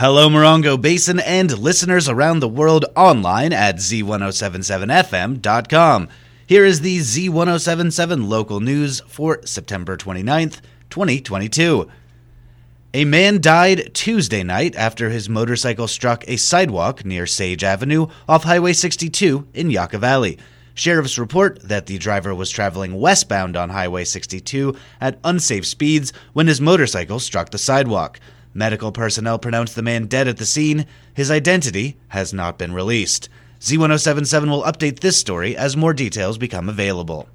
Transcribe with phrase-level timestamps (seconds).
[0.00, 6.08] Hello, Morongo Basin and listeners around the world online at z1077fm.com.
[6.46, 11.86] Here is the Z1077 local news for September 29th, 2022.
[12.94, 18.44] A man died Tuesday night after his motorcycle struck a sidewalk near Sage Avenue off
[18.44, 20.38] Highway 62 in Yucca Valley.
[20.72, 26.46] Sheriffs report that the driver was traveling westbound on Highway 62 at unsafe speeds when
[26.46, 28.18] his motorcycle struck the sidewalk.
[28.52, 30.86] Medical personnel pronounced the man dead at the scene.
[31.14, 33.28] His identity has not been released.
[33.60, 37.28] Z1077 will update this story as more details become available.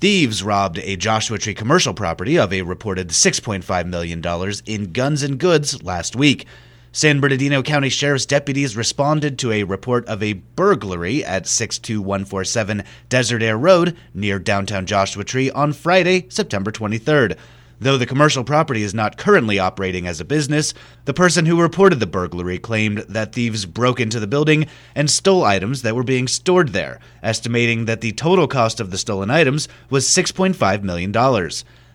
[0.00, 4.22] Thieves robbed a Joshua Tree commercial property of a reported $6.5 million
[4.66, 6.46] in guns and goods last week.
[6.92, 13.42] San Bernardino County Sheriff's deputies responded to a report of a burglary at 62147 Desert
[13.42, 17.36] Air Road near downtown Joshua Tree on Friday, September 23rd.
[17.78, 20.72] Though the commercial property is not currently operating as a business,
[21.04, 25.44] the person who reported the burglary claimed that thieves broke into the building and stole
[25.44, 29.68] items that were being stored there, estimating that the total cost of the stolen items
[29.90, 31.12] was $6.5 million.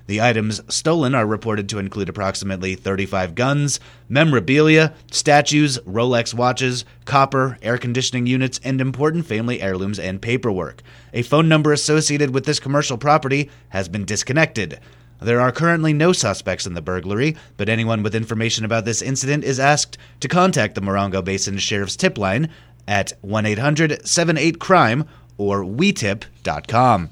[0.05, 7.57] The items stolen are reported to include approximately 35 guns, memorabilia, statues, Rolex watches, copper,
[7.63, 10.81] air conditioning units, and important family heirlooms and paperwork.
[11.13, 14.79] A phone number associated with this commercial property has been disconnected.
[15.21, 19.43] There are currently no suspects in the burglary, but anyone with information about this incident
[19.43, 22.49] is asked to contact the Morongo Basin Sheriff's tip line
[22.87, 27.11] at 1 800 78 Crime or WeTip.com.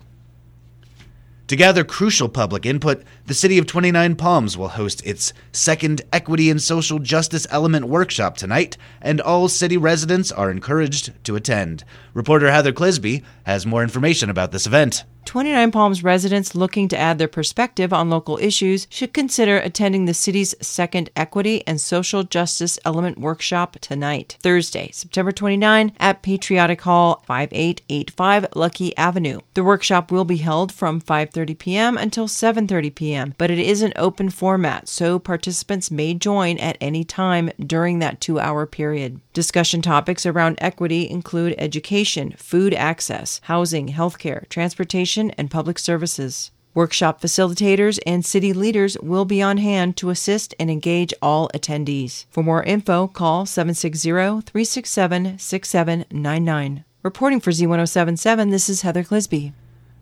[1.50, 6.50] To gather crucial public input, the City of 29 Palms will host its second Equity
[6.50, 11.84] and Social Justice Element Workshop tonight, and all city residents are encouraged to attend.
[12.14, 15.04] Reporter Heather Clisby has more information about this event.
[15.26, 20.14] 29 Palms residents looking to add their perspective on local issues should consider attending the
[20.14, 27.24] city's second Equity and Social Justice Element Workshop tonight, Thursday, September 29 at Patriotic Hall,
[27.28, 29.40] 5885 Lucky Avenue.
[29.54, 31.98] The workshop will be held from 5:30 p.m.
[31.98, 37.04] until 7:30 p.m., but it is an open format, so participants may join at any
[37.04, 39.20] time during that 2-hour period.
[39.34, 46.52] Discussion topics around equity include education, food access, housing, healthcare, transportation, and public services.
[46.76, 52.26] Workshop facilitators and city leaders will be on hand to assist and engage all attendees.
[52.30, 56.86] For more info, call 760 367 6799.
[57.02, 59.54] Reporting for Z1077, this is Heather Clisby.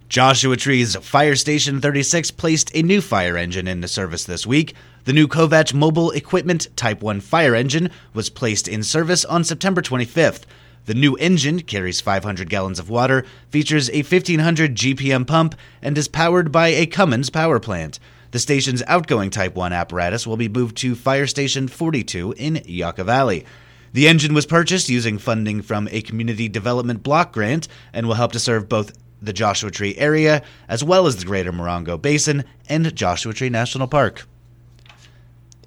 [0.09, 4.73] Joshua Tree's Fire Station 36 placed a new fire engine into service this week.
[5.03, 9.81] The new Kovatch Mobile Equipment Type 1 fire engine was placed in service on September
[9.81, 10.43] 25th.
[10.87, 16.07] The new engine carries 500 gallons of water, features a 1500 GPM pump, and is
[16.07, 17.99] powered by a Cummins power plant.
[18.31, 23.03] The station's outgoing Type 1 apparatus will be moved to Fire Station 42 in Yucca
[23.03, 23.45] Valley.
[23.91, 28.31] The engine was purchased using funding from a community development block grant and will help
[28.31, 32.95] to serve both the Joshua Tree area as well as the greater Morongo Basin and
[32.95, 34.25] Joshua Tree National Park.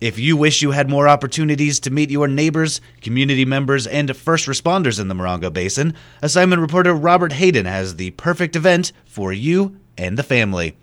[0.00, 4.46] If you wish you had more opportunities to meet your neighbors, community members, and first
[4.46, 9.78] responders in the Morongo Basin, assignment reporter Robert Hayden has the perfect event for you
[9.98, 10.74] and the family.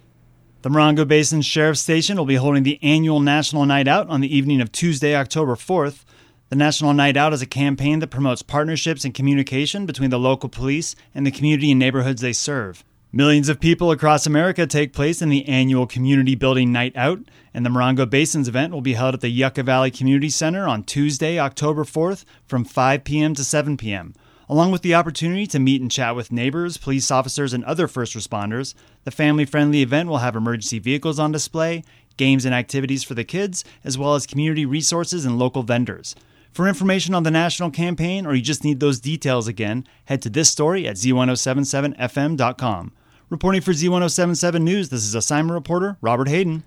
[0.61, 4.35] The Morongo Basin Sheriff's Station will be holding the annual National Night Out on the
[4.35, 6.05] evening of Tuesday, October 4th.
[6.49, 10.47] The National Night Out is a campaign that promotes partnerships and communication between the local
[10.47, 12.83] police and the community and neighborhoods they serve.
[13.17, 17.65] Millions of people across America take place in the annual Community Building Night Out, and
[17.65, 21.39] the Morongo Basins event will be held at the Yucca Valley Community Center on Tuesday,
[21.39, 23.33] October 4th from 5 p.m.
[23.33, 24.13] to 7 p.m.
[24.47, 28.15] Along with the opportunity to meet and chat with neighbors, police officers, and other first
[28.15, 31.83] responders, the family friendly event will have emergency vehicles on display,
[32.17, 36.15] games and activities for the kids, as well as community resources and local vendors.
[36.51, 40.29] For information on the national campaign, or you just need those details again, head to
[40.29, 42.91] this story at z1077fm.com.
[43.29, 46.63] Reporting for Z1077 News, this is assignment reporter Robert Hayden.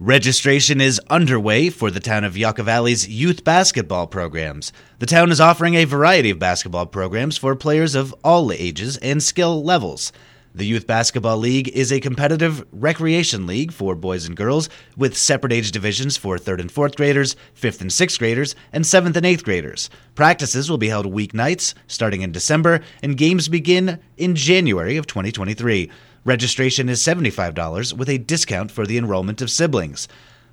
[0.00, 4.72] Registration is underway for the town of Yucca Valley's youth basketball programs.
[4.98, 9.22] The town is offering a variety of basketball programs for players of all ages and
[9.22, 10.10] skill levels.
[10.56, 15.52] The Youth Basketball League is a competitive recreation league for boys and girls with separate
[15.52, 19.44] age divisions for 3rd and 4th graders, 5th and 6th graders, and 7th and 8th
[19.44, 19.90] graders.
[20.14, 25.90] Practices will be held weeknights starting in December, and games begin in January of 2023.
[26.24, 30.08] Registration is $75 with a discount for the enrollment of siblings.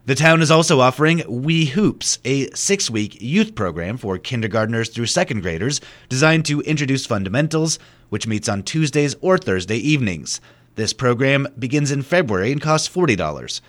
[0.06, 5.06] The town is also offering We Hoops, a six week youth program for kindergartners through
[5.06, 5.80] second graders
[6.10, 7.80] designed to introduce fundamentals,
[8.10, 10.42] which meets on Tuesdays or Thursday evenings.
[10.76, 13.62] This program begins in February and costs $40.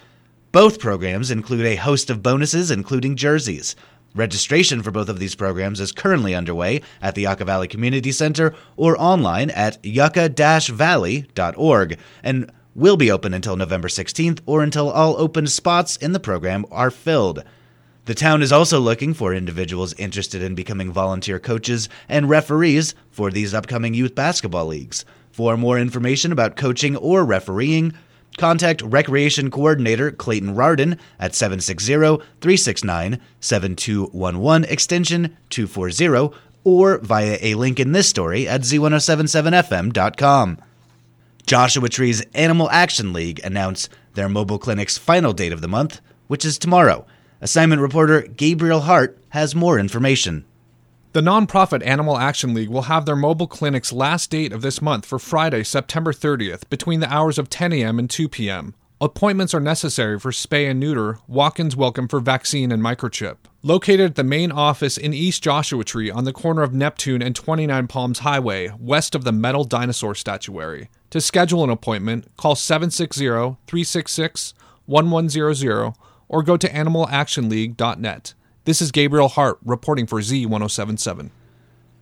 [0.50, 3.76] Both programs include a host of bonuses, including jerseys.
[4.16, 8.56] Registration for both of these programs is currently underway at the Yucca Valley Community Center
[8.76, 15.46] or online at yucca-valley.org and will be open until November 16th or until all open
[15.46, 17.44] spots in the program are filled.
[18.06, 23.30] The town is also looking for individuals interested in becoming volunteer coaches and referees for
[23.30, 25.06] these upcoming youth basketball leagues.
[25.32, 27.94] For more information about coaching or refereeing,
[28.36, 31.94] contact Recreation Coordinator Clayton Rarden at 760
[32.40, 40.58] 369 7211 extension 240 or via a link in this story at z1077fm.com.
[41.46, 46.42] Joshua Tree's Animal Action League announced their mobile clinic's final date of the month, which
[46.42, 47.04] is tomorrow.
[47.42, 50.46] Assignment reporter Gabriel Hart has more information.
[51.12, 55.04] The nonprofit Animal Action League will have their mobile clinic's last date of this month
[55.04, 57.98] for Friday, September 30th, between the hours of 10 a.m.
[57.98, 58.74] and 2 p.m.
[58.98, 63.36] Appointments are necessary for spay and neuter, walk ins welcome for vaccine and microchip.
[63.62, 67.36] Located at the main office in East Joshua Tree on the corner of Neptune and
[67.36, 70.88] 29 Palms Highway, west of the metal dinosaur statuary.
[71.14, 73.24] To schedule an appointment, call 760
[73.68, 74.52] 366
[74.86, 75.94] 1100
[76.28, 78.34] or go to animalactionleague.net.
[78.64, 81.30] This is Gabriel Hart reporting for Z1077.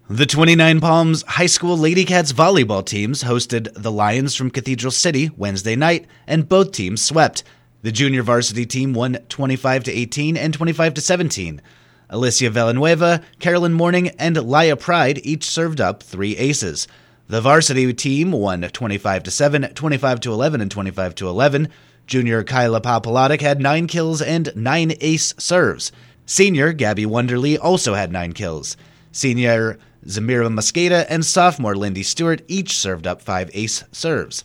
[0.09, 5.31] The 29 Palms High School Lady Cats volleyball teams hosted the Lions from Cathedral City
[5.37, 7.45] Wednesday night, and both teams swept.
[7.83, 11.61] The junior varsity team won 25 to 18 and 25 to 17.
[12.09, 16.89] Alicia Villanueva, Carolyn Morning, and Laya Pride each served up three aces.
[17.29, 21.69] The varsity team won 25 to 7, 25 to 11, and 25 to 11.
[22.07, 25.93] Junior Kyla Papalatic had nine kills and nine ace serves.
[26.27, 28.77] Senior Gabby Wonderly also had nine kills.
[29.13, 34.43] Senior Zamira Mosqueda and sophomore Lindy Stewart each served up five ace serves.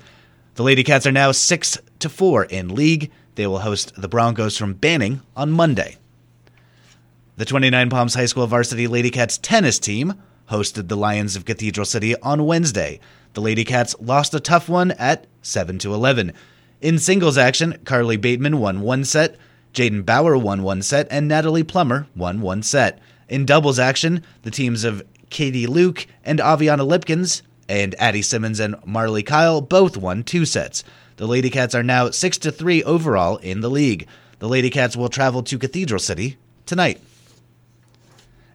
[0.56, 3.12] The Lady Cats are now six to four in league.
[3.36, 5.98] They will host the Broncos from Banning on Monday.
[7.38, 10.16] The 29 Palms High School varsity Lady Cats tennis team
[10.50, 13.00] hosted the Lions of Cathedral City on Wednesday.
[13.34, 16.34] The Lady Cats lost a tough one at 7 to 11.
[16.82, 19.38] In singles action, Carly Bateman won one set,
[19.74, 23.00] Jaden Bauer won one set, and Natalie Plummer won one set.
[23.30, 28.76] In doubles action, the teams of Katie Luke and Aviana Lipkins and Addie Simmons and
[28.86, 30.84] Marley Kyle both won two sets.
[31.18, 34.08] The Lady Cats are now 6 to 3 overall in the league.
[34.40, 37.02] The Lady Cats will travel to Cathedral City tonight.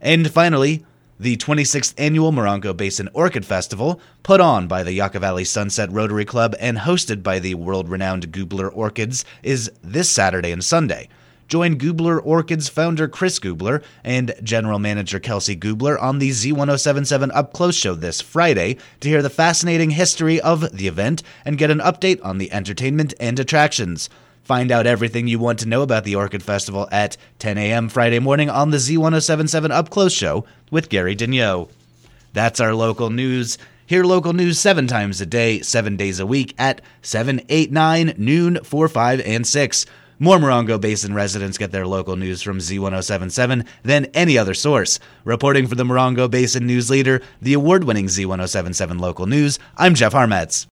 [0.01, 0.85] And finally,
[1.23, 6.25] the 26th annual Morongo Basin Orchid Festival, put on by the Yucca Valley Sunset Rotary
[6.25, 11.09] Club and hosted by the world renowned Gubler Orchids, is this Saturday and Sunday.
[11.47, 17.53] Join Gubler Orchids founder Chris Gubler and general manager Kelsey Gubler on the Z1077 Up
[17.53, 21.79] Close show this Friday to hear the fascinating history of the event and get an
[21.79, 24.11] update on the entertainment and attractions.
[24.43, 27.89] Find out everything you want to know about the Orchid Festival at 10 a.m.
[27.89, 31.71] Friday morning on the Z1077 Up Close show with Gary Daigneault.
[32.33, 33.57] That's our local news.
[33.87, 38.15] Hear local news seven times a day, seven days a week at 7, 8, 9,
[38.17, 39.87] noon, 4, 5, and 6.
[40.19, 44.99] More Morongo Basin residents get their local news from Z1077 than any other source.
[45.25, 50.13] Reporting for the Morongo Basin News Leader, the award winning Z1077 local news, I'm Jeff
[50.13, 50.67] Harmetz.